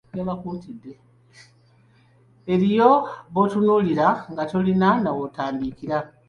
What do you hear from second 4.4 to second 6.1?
tolina naw'omutandikira.